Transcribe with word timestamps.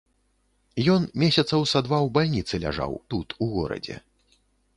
Ён 0.93 1.01
месяцаў 1.23 1.67
са 1.73 1.79
два 1.89 1.99
ў 2.05 2.15
бальніцы 2.15 2.53
ляжаў 2.65 2.91
тут, 3.17 3.27
у 3.47 3.51
горадзе. 3.55 3.95